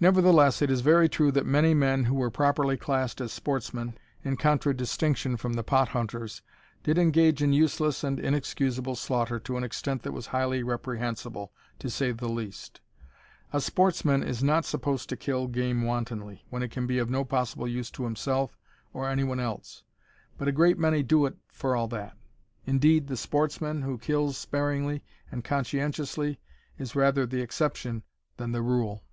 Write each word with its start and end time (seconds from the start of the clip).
Nevertheless 0.00 0.60
it 0.60 0.72
is 0.72 0.80
very 0.80 1.08
true 1.08 1.30
that 1.30 1.46
many 1.46 1.72
men 1.72 2.02
who 2.06 2.16
were 2.16 2.28
properly 2.28 2.76
classed 2.76 3.20
as 3.20 3.32
sportsmen, 3.32 3.96
in 4.24 4.36
contradistinction 4.36 5.36
from 5.36 5.52
the 5.52 5.62
pot 5.62 5.90
hunters, 5.90 6.42
did 6.82 6.98
engage 6.98 7.40
in 7.44 7.52
useless 7.52 8.02
and 8.02 8.18
inexcusable 8.18 8.96
slaughter 8.96 9.38
to 9.38 9.56
an 9.56 9.62
extent 9.62 10.02
that 10.02 10.10
was 10.10 10.26
highly 10.26 10.64
reprehensible, 10.64 11.52
to 11.78 11.88
say 11.88 12.10
the 12.10 12.26
least. 12.28 12.80
A 13.52 13.60
sportsman 13.60 14.24
is 14.24 14.42
not 14.42 14.64
supposed 14.64 15.08
to 15.10 15.16
kill 15.16 15.46
game 15.46 15.82
wantonly, 15.82 16.44
when 16.50 16.64
it 16.64 16.72
can 16.72 16.88
be 16.88 16.98
of 16.98 17.08
no 17.08 17.24
possible 17.24 17.68
use 17.68 17.90
to 17.92 18.02
himself 18.02 18.58
or 18.92 19.08
any 19.08 19.22
one 19.22 19.38
else, 19.38 19.84
but 20.36 20.48
a 20.48 20.52
great 20.52 20.76
many 20.76 21.04
do 21.04 21.24
it 21.24 21.36
for 21.52 21.76
all 21.76 21.86
that. 21.86 22.16
Indeed, 22.66 23.06
the 23.06 23.16
sportsman 23.16 23.82
who 23.82 23.96
kills 23.96 24.36
sparingly 24.36 25.04
and 25.30 25.44
conscientiously 25.44 26.40
is 26.80 26.96
rather 26.96 27.26
the 27.26 27.40
exception 27.42 28.02
than 28.38 28.50
the 28.50 28.60
rule. 28.60 29.04